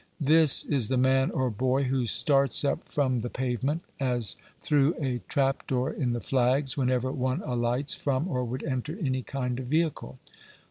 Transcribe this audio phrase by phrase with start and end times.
[0.19, 5.19] This is the man, or boy, who starts up from the pavement (as through a
[5.27, 9.67] trap door in the flags) whenever one alights from or would enter any kind of
[9.67, 10.17] vehicle.